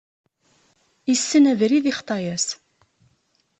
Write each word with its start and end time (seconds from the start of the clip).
Issen 1.13 1.45
abrid, 1.51 1.85
ixḍa-yas. 1.91 2.47